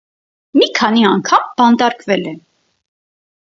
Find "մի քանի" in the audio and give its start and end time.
0.61-1.03